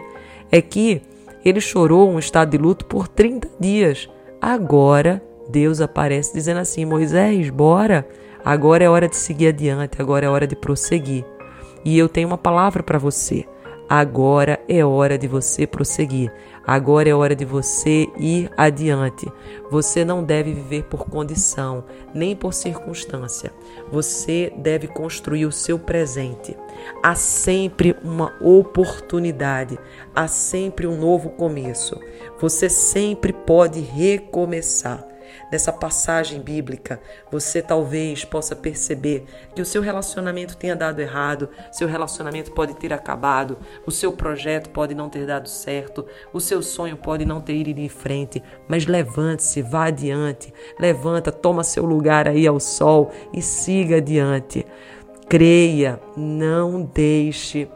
é 0.52 0.62
que 0.62 1.02
ele 1.44 1.60
chorou 1.60 2.10
um 2.10 2.20
estado 2.20 2.52
de 2.52 2.58
luto 2.58 2.86
por 2.86 3.08
30 3.08 3.50
dias. 3.60 4.08
Agora 4.40 5.24
Deus 5.50 5.82
aparece 5.82 6.34
dizendo 6.34 6.60
assim: 6.60 6.86
Moisés, 6.86 7.50
bora, 7.50 8.08
agora 8.46 8.84
é 8.84 8.90
hora 8.90 9.08
de 9.08 9.16
seguir 9.16 9.48
adiante, 9.48 10.00
agora 10.00 10.26
é 10.26 10.30
hora 10.30 10.46
de 10.46 10.56
prosseguir. 10.56 11.26
E 11.84 11.98
eu 11.98 12.08
tenho 12.08 12.28
uma 12.28 12.38
palavra 12.38 12.82
para 12.82 12.98
você. 12.98 13.46
Agora 13.90 14.60
é 14.68 14.84
hora 14.84 15.18
de 15.18 15.28
você 15.28 15.68
prosseguir. 15.68 16.32
Agora 16.66 17.10
é 17.10 17.14
hora 17.14 17.36
de 17.36 17.44
você 17.44 18.08
ir 18.18 18.50
adiante. 18.56 19.32
Você 19.70 20.06
não 20.06 20.24
deve 20.24 20.54
viver 20.54 20.84
por 20.86 21.06
condição, 21.06 21.84
nem 22.14 22.36
por 22.36 22.54
circunstância. 22.54 23.52
Você 23.92 24.52
deve 24.58 24.88
construir 24.88 25.46
o 25.46 25.52
seu 25.52 25.78
presente. 25.78 26.56
Há 27.04 27.16
sempre 27.16 27.96
uma 28.04 28.34
oportunidade, 28.42 29.78
há 30.16 30.28
sempre 30.28 30.88
um 30.88 30.98
novo 30.98 31.30
começo. 31.32 32.00
Você 32.40 32.70
sempre 32.70 33.34
pode 33.34 33.82
recomeçar 33.82 35.13
nessa 35.54 35.72
passagem 35.72 36.42
bíblica, 36.42 37.00
você 37.32 37.62
talvez 37.62 38.26
possa 38.26 38.56
perceber 38.56 39.24
que 39.54 39.62
o 39.62 39.66
seu 39.66 39.84
relacionamento 39.84 40.58
tenha 40.58 40.76
dado 40.76 41.00
errado, 41.00 41.48
seu 41.72 41.88
relacionamento 41.88 42.52
pode 42.54 42.74
ter 42.74 42.92
acabado, 42.92 43.60
o 43.86 43.92
seu 43.92 44.12
projeto 44.14 44.72
pode 44.72 44.96
não 44.96 45.10
ter 45.10 45.28
dado 45.28 45.48
certo, 45.48 46.08
o 46.34 46.40
seu 46.40 46.64
sonho 46.64 46.98
pode 46.98 47.24
não 47.24 47.40
ter 47.40 47.68
ido 47.68 47.80
em 47.80 47.88
frente, 47.88 48.42
mas 48.68 48.88
levante-se, 48.88 49.62
vá 49.62 49.86
adiante, 49.86 50.52
levanta, 50.80 51.32
toma 51.32 51.64
seu 51.64 51.86
lugar 51.86 52.28
aí 52.28 52.48
ao 52.48 52.60
sol 52.60 53.12
e 53.32 53.40
siga 53.40 53.98
adiante. 53.98 54.66
Creia, 55.30 56.02
não 56.18 56.82
deixe 56.82 57.70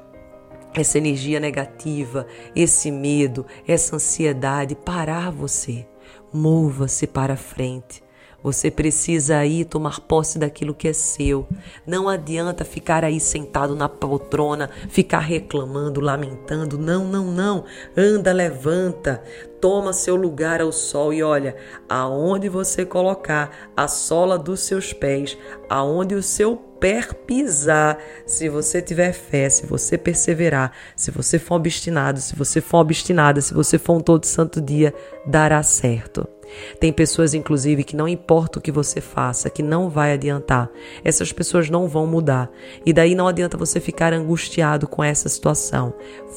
essa 0.73 0.97
energia 0.97 1.39
negativa, 1.39 2.25
esse 2.55 2.89
medo, 2.89 3.45
essa 3.67 3.95
ansiedade 3.95 4.73
parar 4.73 5.31
você. 5.31 5.85
Mova-se 6.33 7.07
para 7.07 7.37
frente. 7.37 8.06
Você 8.47 8.71
precisa 8.71 9.39
aí 9.39 9.65
tomar 9.65 9.99
posse 9.99 10.39
daquilo 10.39 10.73
que 10.73 10.87
é 10.87 10.93
seu. 10.93 11.45
Não 11.85 12.07
adianta 12.07 12.63
ficar 12.63 13.03
aí 13.03 13.19
sentado 13.19 13.75
na 13.75 13.89
poltrona, 13.89 14.69
ficar 14.87 15.19
reclamando, 15.19 15.99
lamentando. 15.99 16.77
Não, 16.77 17.03
não, 17.03 17.25
não. 17.25 17.65
Anda, 17.97 18.31
levanta, 18.31 19.21
toma 19.59 19.91
seu 19.91 20.15
lugar 20.15 20.61
ao 20.61 20.71
sol 20.71 21.11
e 21.13 21.21
olha, 21.21 21.57
aonde 21.89 22.47
você 22.47 22.85
colocar 22.85 23.51
a 23.75 23.85
sola 23.85 24.39
dos 24.39 24.61
seus 24.61 24.93
pés, 24.93 25.37
aonde 25.69 26.15
o 26.15 26.23
seu 26.23 26.55
pé 26.55 27.01
pisar, 27.01 27.97
se 28.25 28.47
você 28.47 28.81
tiver 28.81 29.11
fé, 29.11 29.49
se 29.49 29.65
você 29.65 29.97
perseverar, 29.97 30.71
se 30.95 31.11
você 31.11 31.37
for 31.37 31.55
obstinado, 31.55 32.21
se 32.21 32.33
você 32.33 32.61
for 32.61 32.77
obstinada, 32.77 33.41
se 33.41 33.53
você 33.53 33.77
for 33.77 33.97
um 33.97 33.99
todo 33.99 34.23
santo 34.23 34.61
dia, 34.61 34.93
dará 35.25 35.61
certo. 35.63 36.36
Tem 36.79 36.91
pessoas, 36.91 37.33
inclusive, 37.33 37.83
que 37.83 37.95
não 37.95 38.07
importa 38.07 38.59
o 38.59 38.61
que 38.61 38.71
você 38.71 39.01
faça, 39.01 39.49
que 39.49 39.63
não 39.63 39.89
vai 39.89 40.13
adiantar. 40.13 40.69
Essas 41.03 41.31
pessoas 41.31 41.69
não 41.69 41.87
vão 41.87 42.07
mudar. 42.07 42.49
E 42.85 42.93
daí 42.93 43.15
não 43.15 43.27
adianta 43.27 43.57
você 43.57 43.79
ficar 43.79 44.13
angustiado 44.13 44.87
com 44.87 45.03
essa 45.03 45.29
situação. 45.29 45.93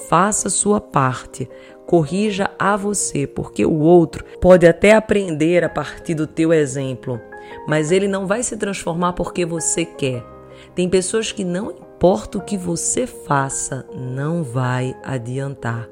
Faça 0.08 0.48
sua 0.48 0.80
parte. 0.80 1.48
Corrija 1.86 2.50
a 2.58 2.76
você, 2.76 3.26
porque 3.26 3.64
o 3.66 3.78
outro 3.80 4.24
pode 4.40 4.66
até 4.66 4.94
aprender 4.94 5.64
a 5.64 5.68
partir 5.68 6.14
do 6.14 6.26
teu 6.26 6.52
exemplo, 6.52 7.20
mas 7.66 7.90
ele 7.90 8.06
não 8.06 8.28
vai 8.28 8.44
se 8.44 8.56
transformar 8.56 9.14
porque 9.14 9.44
você 9.44 9.84
quer. 9.84 10.24
Tem 10.74 10.88
pessoas 10.88 11.32
que 11.32 11.44
não 11.44 11.72
importa 11.72 12.38
o 12.38 12.42
que 12.42 12.56
você 12.56 13.06
faça, 13.08 13.84
não 13.92 14.44
vai 14.44 14.94
adiantar. 15.02 15.88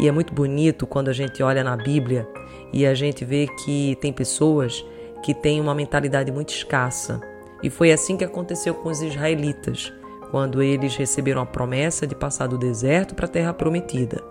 E 0.00 0.08
é 0.08 0.12
muito 0.12 0.32
bonito 0.32 0.86
quando 0.86 1.08
a 1.08 1.12
gente 1.12 1.42
olha 1.42 1.62
na 1.62 1.76
Bíblia 1.76 2.26
e 2.72 2.86
a 2.86 2.94
gente 2.94 3.24
vê 3.24 3.46
que 3.46 3.96
tem 4.00 4.12
pessoas 4.12 4.84
que 5.22 5.34
têm 5.34 5.60
uma 5.60 5.74
mentalidade 5.74 6.32
muito 6.32 6.50
escassa. 6.50 7.20
E 7.62 7.70
foi 7.70 7.92
assim 7.92 8.16
que 8.16 8.24
aconteceu 8.24 8.74
com 8.74 8.88
os 8.88 9.02
israelitas, 9.02 9.92
quando 10.30 10.62
eles 10.62 10.96
receberam 10.96 11.42
a 11.42 11.46
promessa 11.46 12.06
de 12.06 12.14
passar 12.14 12.46
do 12.46 12.58
deserto 12.58 13.14
para 13.14 13.26
a 13.26 13.28
terra 13.28 13.52
prometida. 13.52 14.22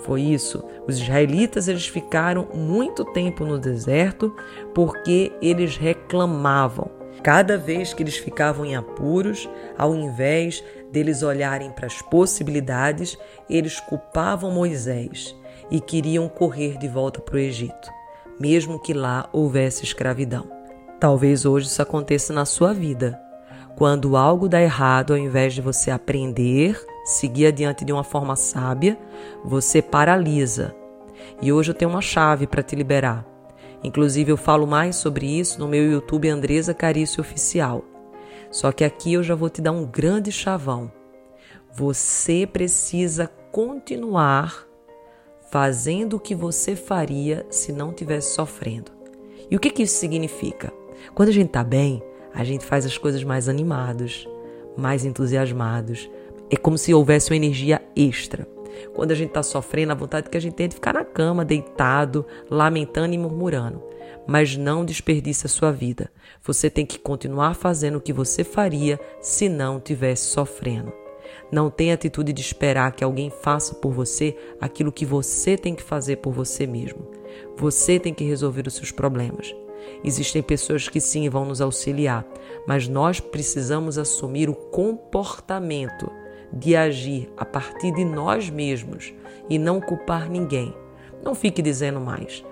Foi 0.00 0.20
isso. 0.20 0.62
Os 0.86 0.98
israelitas 0.98 1.66
eles 1.66 1.86
ficaram 1.86 2.46
muito 2.54 3.04
tempo 3.06 3.44
no 3.44 3.58
deserto 3.58 4.34
porque 4.74 5.32
eles 5.40 5.76
reclamavam. 5.76 6.90
Cada 7.22 7.56
vez 7.56 7.92
que 7.92 8.02
eles 8.02 8.16
ficavam 8.16 8.64
em 8.64 8.76
apuros, 8.76 9.48
ao 9.76 9.94
invés 9.94 10.62
deles 10.92 11.22
olharem 11.22 11.70
para 11.72 11.86
as 11.86 12.00
possibilidades, 12.00 13.18
eles 13.48 13.80
culpavam 13.80 14.50
Moisés 14.50 15.34
e 15.70 15.80
queriam 15.80 16.28
correr 16.28 16.78
de 16.78 16.88
volta 16.88 17.20
para 17.20 17.36
o 17.36 17.38
Egito, 17.38 17.90
mesmo 18.38 18.78
que 18.78 18.94
lá 18.94 19.28
houvesse 19.32 19.84
escravidão. 19.84 20.50
Talvez 20.98 21.44
hoje 21.44 21.66
isso 21.66 21.80
aconteça 21.80 22.32
na 22.32 22.44
sua 22.44 22.72
vida. 22.72 23.20
Quando 23.76 24.16
algo 24.16 24.48
dá 24.48 24.60
errado, 24.60 25.12
ao 25.12 25.18
invés 25.18 25.54
de 25.54 25.60
você 25.60 25.90
aprender, 25.90 26.80
seguir 27.04 27.46
adiante 27.46 27.84
de 27.84 27.92
uma 27.92 28.02
forma 28.02 28.34
sábia, 28.34 28.98
você 29.44 29.80
paralisa. 29.80 30.74
E 31.40 31.52
hoje 31.52 31.70
eu 31.70 31.74
tenho 31.74 31.90
uma 31.90 32.00
chave 32.00 32.46
para 32.46 32.62
te 32.62 32.74
liberar. 32.74 33.24
Inclusive, 33.82 34.32
eu 34.32 34.36
falo 34.36 34.66
mais 34.66 34.96
sobre 34.96 35.26
isso 35.26 35.60
no 35.60 35.68
meu 35.68 35.88
YouTube 35.88 36.28
Andresa 36.28 36.74
Carício 36.74 37.20
Oficial. 37.20 37.84
Só 38.50 38.72
que 38.72 38.82
aqui 38.82 39.12
eu 39.12 39.22
já 39.22 39.36
vou 39.36 39.48
te 39.48 39.62
dar 39.62 39.72
um 39.72 39.86
grande 39.86 40.32
chavão. 40.32 40.90
Você 41.72 42.48
precisa 42.50 43.30
continuar 43.52 44.67
fazendo 45.50 46.16
o 46.16 46.20
que 46.20 46.34
você 46.34 46.76
faria 46.76 47.46
se 47.50 47.72
não 47.72 47.92
tivesse 47.92 48.34
sofrendo. 48.34 48.92
E 49.50 49.56
o 49.56 49.60
que, 49.60 49.70
que 49.70 49.82
isso 49.82 49.96
significa? 49.96 50.72
Quando 51.14 51.30
a 51.30 51.32
gente 51.32 51.48
está 51.48 51.64
bem, 51.64 52.02
a 52.34 52.44
gente 52.44 52.64
faz 52.64 52.84
as 52.84 52.98
coisas 52.98 53.24
mais 53.24 53.48
animados, 53.48 54.28
mais 54.76 55.04
entusiasmados. 55.04 56.08
É 56.50 56.56
como 56.56 56.76
se 56.76 56.92
houvesse 56.92 57.30
uma 57.30 57.36
energia 57.36 57.82
extra. 57.96 58.46
Quando 58.94 59.10
a 59.10 59.14
gente 59.14 59.28
está 59.28 59.42
sofrendo, 59.42 59.92
a 59.92 59.94
vontade 59.94 60.28
que 60.28 60.36
a 60.36 60.40
gente 60.40 60.54
tem 60.54 60.66
é 60.66 60.68
de 60.68 60.74
ficar 60.74 60.92
na 60.92 61.04
cama, 61.04 61.44
deitado, 61.44 62.26
lamentando 62.50 63.14
e 63.14 63.18
murmurando. 63.18 63.82
Mas 64.26 64.56
não 64.56 64.84
desperdice 64.84 65.46
a 65.46 65.48
sua 65.48 65.72
vida. 65.72 66.10
Você 66.44 66.68
tem 66.68 66.84
que 66.84 66.98
continuar 66.98 67.54
fazendo 67.54 67.96
o 67.96 68.00
que 68.00 68.12
você 68.12 68.44
faria 68.44 69.00
se 69.22 69.48
não 69.48 69.80
tivesse 69.80 70.26
sofrendo. 70.26 70.92
Não 71.50 71.70
tenha 71.70 71.94
atitude 71.94 72.32
de 72.32 72.40
esperar 72.40 72.92
que 72.92 73.02
alguém 73.02 73.30
faça 73.30 73.74
por 73.74 73.92
você 73.92 74.36
aquilo 74.60 74.92
que 74.92 75.06
você 75.06 75.56
tem 75.56 75.74
que 75.74 75.82
fazer 75.82 76.16
por 76.16 76.32
você 76.32 76.66
mesmo. 76.66 77.06
Você 77.56 77.98
tem 77.98 78.12
que 78.12 78.24
resolver 78.24 78.66
os 78.66 78.74
seus 78.74 78.90
problemas. 78.90 79.54
Existem 80.04 80.42
pessoas 80.42 80.88
que 80.88 81.00
sim 81.00 81.28
vão 81.28 81.44
nos 81.44 81.60
auxiliar, 81.60 82.26
mas 82.66 82.86
nós 82.86 83.20
precisamos 83.20 83.98
assumir 83.98 84.48
o 84.48 84.54
comportamento 84.54 86.10
de 86.52 86.76
agir 86.76 87.30
a 87.36 87.44
partir 87.44 87.92
de 87.92 88.04
nós 88.04 88.50
mesmos 88.50 89.12
e 89.48 89.58
não 89.58 89.80
culpar 89.80 90.28
ninguém. 90.28 90.74
Não 91.22 91.34
fique 91.34 91.60
dizendo 91.62 92.00
mais. 92.00 92.44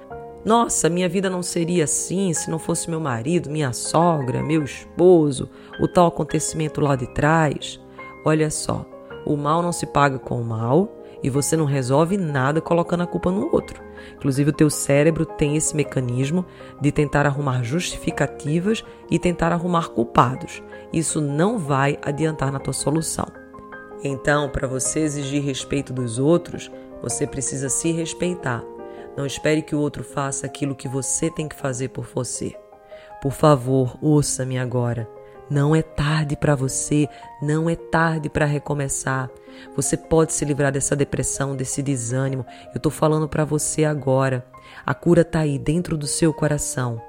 Nossa, 0.44 0.88
minha 0.88 1.08
vida 1.08 1.28
não 1.28 1.42
seria 1.42 1.84
assim 1.84 2.32
se 2.32 2.50
não 2.50 2.58
fosse 2.58 2.88
meu 2.88 3.00
marido, 3.00 3.50
minha 3.50 3.72
sogra, 3.72 4.42
meu 4.42 4.62
esposo, 4.62 5.50
o 5.80 5.88
tal 5.88 6.06
acontecimento 6.06 6.80
lá 6.80 6.94
de 6.94 7.06
trás. 7.08 7.80
Olha 8.26 8.50
só, 8.50 8.84
o 9.24 9.36
mal 9.36 9.62
não 9.62 9.70
se 9.70 9.86
paga 9.86 10.18
com 10.18 10.40
o 10.40 10.44
mal 10.44 10.92
e 11.22 11.30
você 11.30 11.56
não 11.56 11.64
resolve 11.64 12.16
nada 12.16 12.60
colocando 12.60 13.04
a 13.04 13.06
culpa 13.06 13.30
no 13.30 13.54
outro. 13.54 13.80
Inclusive, 14.16 14.50
o 14.50 14.52
teu 14.52 14.68
cérebro 14.68 15.24
tem 15.24 15.54
esse 15.54 15.76
mecanismo 15.76 16.44
de 16.80 16.90
tentar 16.90 17.24
arrumar 17.24 17.62
justificativas 17.62 18.84
e 19.08 19.16
tentar 19.16 19.52
arrumar 19.52 19.90
culpados. 19.90 20.60
Isso 20.92 21.20
não 21.20 21.56
vai 21.56 22.00
adiantar 22.02 22.50
na 22.50 22.58
tua 22.58 22.72
solução. 22.72 23.26
Então, 24.02 24.50
para 24.50 24.66
você 24.66 24.98
exigir 24.98 25.40
respeito 25.40 25.92
dos 25.92 26.18
outros, 26.18 26.68
você 27.00 27.28
precisa 27.28 27.68
se 27.68 27.92
respeitar. 27.92 28.64
Não 29.16 29.24
espere 29.24 29.62
que 29.62 29.76
o 29.76 29.80
outro 29.80 30.02
faça 30.02 30.46
aquilo 30.46 30.74
que 30.74 30.88
você 30.88 31.30
tem 31.30 31.46
que 31.46 31.54
fazer 31.54 31.90
por 31.90 32.04
você. 32.12 32.56
Por 33.22 33.30
favor, 33.30 33.96
ouça-me 34.02 34.58
agora. 34.58 35.08
Não 35.48 35.76
é 35.76 35.82
tarde 35.82 36.36
para 36.36 36.56
você, 36.56 37.08
não 37.40 37.70
é 37.70 37.76
tarde 37.76 38.28
para 38.28 38.44
recomeçar. 38.44 39.30
Você 39.76 39.96
pode 39.96 40.32
se 40.32 40.44
livrar 40.44 40.72
dessa 40.72 40.96
depressão, 40.96 41.54
desse 41.54 41.82
desânimo. 41.82 42.44
Eu 42.74 42.78
estou 42.78 42.90
falando 42.90 43.28
para 43.28 43.44
você 43.44 43.84
agora. 43.84 44.44
A 44.84 44.92
cura 44.92 45.20
está 45.22 45.40
aí 45.40 45.56
dentro 45.56 45.96
do 45.96 46.06
seu 46.06 46.34
coração. 46.34 47.00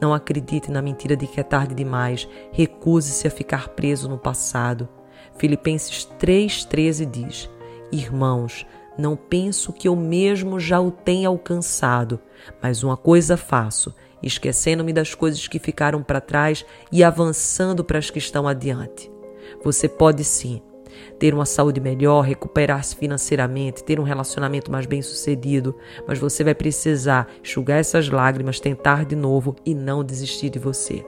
Não 0.00 0.14
acredite 0.14 0.70
na 0.70 0.80
mentira 0.80 1.14
de 1.14 1.26
que 1.26 1.38
é 1.38 1.42
tarde 1.42 1.74
demais. 1.74 2.26
Recuse-se 2.52 3.28
a 3.28 3.30
ficar 3.30 3.68
preso 3.68 4.08
no 4.08 4.18
passado. 4.18 4.88
Filipenses 5.36 6.08
3,13 6.18 7.04
diz: 7.10 7.50
Irmãos, 7.92 8.66
Não 8.96 9.16
penso 9.16 9.72
que 9.72 9.88
eu 9.88 9.96
mesmo 9.96 10.60
já 10.60 10.80
o 10.80 10.90
tenha 10.90 11.28
alcançado, 11.28 12.20
mas 12.62 12.84
uma 12.84 12.96
coisa 12.96 13.36
faço, 13.36 13.92
esquecendo-me 14.26 14.92
das 14.92 15.14
coisas 15.14 15.46
que 15.46 15.58
ficaram 15.58 16.02
para 16.02 16.20
trás 16.20 16.64
e 16.90 17.04
avançando 17.04 17.84
para 17.84 17.98
as 17.98 18.10
que 18.10 18.18
estão 18.18 18.48
adiante. 18.48 19.10
Você 19.62 19.88
pode 19.88 20.24
sim 20.24 20.62
ter 21.18 21.34
uma 21.34 21.46
saúde 21.46 21.80
melhor, 21.80 22.22
recuperar-se 22.22 22.96
financeiramente, 22.96 23.82
ter 23.82 23.98
um 23.98 24.04
relacionamento 24.04 24.70
mais 24.70 24.86
bem 24.86 25.02
sucedido, 25.02 25.74
mas 26.06 26.18
você 26.18 26.44
vai 26.44 26.54
precisar 26.54 27.28
enxugar 27.42 27.78
essas 27.78 28.08
lágrimas, 28.08 28.60
tentar 28.60 29.04
de 29.04 29.16
novo 29.16 29.56
e 29.64 29.74
não 29.74 30.04
desistir 30.04 30.50
de 30.50 30.58
você. 30.58 31.04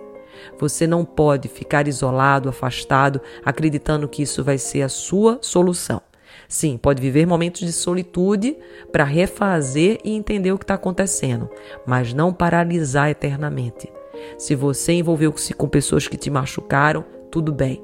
Você 0.59 0.87
não 0.87 1.05
pode 1.05 1.49
ficar 1.49 1.89
isolado, 1.89 2.49
afastado, 2.49 3.21
acreditando 3.45 4.09
que 4.09 4.23
isso 4.23 4.45
vai 4.45 4.59
ser 4.59 4.83
a 4.83 4.89
sua 4.89 5.39
solução. 5.41 6.01
Sim, 6.49 6.77
pode 6.77 7.01
viver 7.01 7.27
momentos 7.27 7.61
de 7.61 7.73
solitude 7.73 8.57
para 8.93 9.05
refazer 9.05 9.99
e 10.05 10.15
entender 10.15 10.53
o 10.53 10.59
que 10.59 10.65
está 10.65 10.75
acontecendo, 10.75 11.49
mas 11.87 12.13
não 12.13 12.33
paralisar 12.33 13.11
eternamente. 13.11 13.93
Se 14.39 14.55
você 14.55 14.93
envolveu-se 14.93 15.53
com 15.55 15.69
pessoas 15.69 16.09
que 16.09 16.17
te 16.17 16.31
machucaram, 16.31 17.05
tudo 17.31 17.53
bem. 17.53 17.83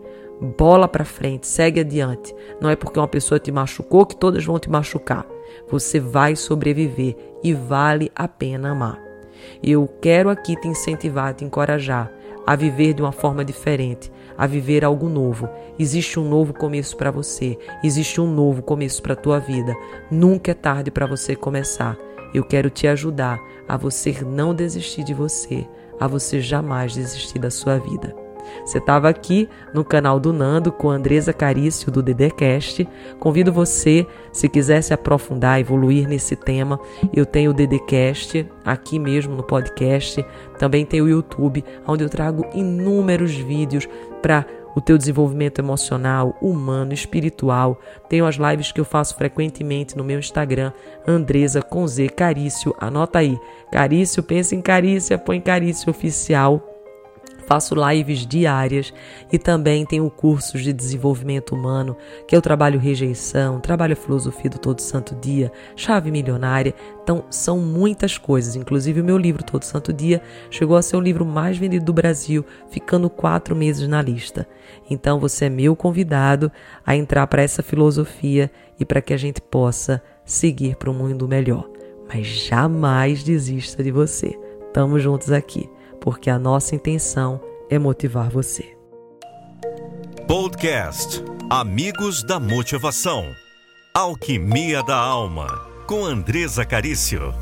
Bola 0.58 0.88
para 0.88 1.04
frente, 1.04 1.46
segue 1.46 1.80
adiante. 1.80 2.34
Não 2.60 2.68
é 2.68 2.74
porque 2.74 2.98
uma 2.98 3.06
pessoa 3.06 3.38
te 3.38 3.52
machucou 3.52 4.04
que 4.04 4.16
todas 4.16 4.44
vão 4.44 4.58
te 4.58 4.68
machucar. 4.68 5.26
Você 5.68 6.00
vai 6.00 6.34
sobreviver 6.34 7.16
e 7.44 7.52
vale 7.52 8.10
a 8.14 8.26
pena 8.26 8.70
amar. 8.70 9.00
Eu 9.62 9.86
quero 10.00 10.28
aqui 10.28 10.56
te 10.56 10.66
incentivar, 10.66 11.34
te 11.34 11.44
encorajar 11.44 12.10
a 12.46 12.56
viver 12.56 12.94
de 12.94 13.02
uma 13.02 13.12
forma 13.12 13.44
diferente, 13.44 14.10
a 14.36 14.46
viver 14.46 14.84
algo 14.84 15.08
novo. 15.08 15.48
Existe 15.78 16.18
um 16.18 16.28
novo 16.28 16.52
começo 16.52 16.96
para 16.96 17.10
você, 17.10 17.58
existe 17.82 18.20
um 18.20 18.32
novo 18.32 18.62
começo 18.62 19.02
para 19.02 19.14
a 19.14 19.16
tua 19.16 19.38
vida. 19.38 19.74
Nunca 20.10 20.50
é 20.50 20.54
tarde 20.54 20.90
para 20.90 21.06
você 21.06 21.34
começar. 21.34 21.96
Eu 22.34 22.44
quero 22.44 22.70
te 22.70 22.86
ajudar 22.86 23.38
a 23.68 23.76
você 23.76 24.16
não 24.24 24.54
desistir 24.54 25.04
de 25.04 25.12
você, 25.12 25.66
a 26.00 26.06
você 26.06 26.40
jamais 26.40 26.94
desistir 26.94 27.38
da 27.38 27.50
sua 27.50 27.78
vida. 27.78 28.21
Você 28.64 28.78
estava 28.78 29.08
aqui 29.08 29.48
no 29.74 29.84
canal 29.84 30.20
do 30.20 30.32
Nando 30.32 30.70
com 30.70 30.90
a 30.90 30.94
Andresa 30.94 31.32
Carício 31.32 31.90
do 31.90 32.02
DDCast. 32.02 32.88
Convido 33.18 33.52
você, 33.52 34.06
se 34.32 34.48
quiser 34.48 34.82
se 34.82 34.94
aprofundar, 34.94 35.60
evoluir 35.60 36.08
nesse 36.08 36.36
tema, 36.36 36.78
eu 37.12 37.26
tenho 37.26 37.50
o 37.50 37.54
DDCast 37.54 38.46
aqui 38.64 38.98
mesmo 38.98 39.34
no 39.34 39.42
podcast. 39.42 40.24
Também 40.58 40.84
tem 40.86 41.00
o 41.00 41.08
YouTube, 41.08 41.64
onde 41.86 42.04
eu 42.04 42.08
trago 42.08 42.46
inúmeros 42.54 43.34
vídeos 43.34 43.88
para 44.20 44.46
o 44.74 44.80
teu 44.80 44.96
desenvolvimento 44.96 45.58
emocional, 45.58 46.36
humano, 46.40 46.92
espiritual. 46.92 47.80
Tenho 48.08 48.26
as 48.26 48.36
lives 48.36 48.72
que 48.72 48.80
eu 48.80 48.84
faço 48.84 49.16
frequentemente 49.16 49.96
no 49.96 50.04
meu 50.04 50.18
Instagram, 50.18 50.72
Andresa 51.06 51.62
com 51.62 51.86
Z 51.86 52.08
Carício. 52.10 52.74
Anota 52.78 53.18
aí, 53.18 53.38
Carício, 53.70 54.22
pensa 54.22 54.54
em 54.54 54.62
Carícia, 54.62 55.18
põe 55.18 55.40
Carício 55.40 55.90
Oficial 55.90 56.71
faço 57.52 57.74
lives 57.74 58.26
diárias 58.26 58.94
e 59.30 59.38
também 59.38 59.84
tenho 59.84 60.08
cursos 60.08 60.62
de 60.62 60.72
desenvolvimento 60.72 61.54
humano, 61.54 61.94
que 62.26 62.34
eu 62.34 62.40
trabalho 62.40 62.80
rejeição, 62.80 63.60
trabalho 63.60 63.92
a 63.92 63.96
filosofia 63.96 64.48
do 64.48 64.58
Todo 64.58 64.80
Santo 64.80 65.14
Dia, 65.16 65.52
chave 65.76 66.10
milionária. 66.10 66.74
Então, 67.02 67.24
são 67.28 67.58
muitas 67.58 68.16
coisas. 68.16 68.56
Inclusive, 68.56 69.02
o 69.02 69.04
meu 69.04 69.18
livro 69.18 69.44
Todo 69.44 69.64
Santo 69.64 69.92
Dia 69.92 70.22
chegou 70.50 70.78
a 70.78 70.82
ser 70.82 70.96
o 70.96 71.00
livro 71.00 71.26
mais 71.26 71.58
vendido 71.58 71.84
do 71.84 71.92
Brasil, 71.92 72.42
ficando 72.70 73.10
quatro 73.10 73.54
meses 73.54 73.86
na 73.86 74.00
lista. 74.00 74.48
Então, 74.88 75.20
você 75.20 75.44
é 75.44 75.50
meu 75.50 75.76
convidado 75.76 76.50
a 76.86 76.96
entrar 76.96 77.26
para 77.26 77.42
essa 77.42 77.62
filosofia 77.62 78.50
e 78.80 78.84
para 78.86 79.02
que 79.02 79.12
a 79.12 79.18
gente 79.18 79.42
possa 79.42 80.02
seguir 80.24 80.76
para 80.76 80.90
um 80.90 80.94
mundo 80.94 81.28
melhor. 81.28 81.68
Mas 82.08 82.26
jamais 82.26 83.22
desista 83.22 83.84
de 83.84 83.90
você. 83.90 84.38
Tamo 84.72 84.98
juntos 84.98 85.30
aqui 85.30 85.68
porque 86.02 86.28
a 86.28 86.38
nossa 86.38 86.74
intenção 86.74 87.40
é 87.70 87.78
motivar 87.78 88.28
você. 88.28 88.76
Podcast 90.26 91.22
Amigos 91.48 92.24
da 92.24 92.40
Motivação. 92.40 93.24
Alquimia 93.94 94.82
da 94.82 94.96
Alma, 94.96 95.46
com 95.86 96.04
Andresa 96.04 96.64
Carício. 96.64 97.32